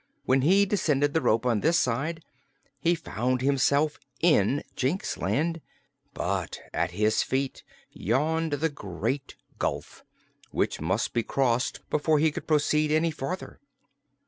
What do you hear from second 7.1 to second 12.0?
feet yawned the Great Gulf, which must be crossed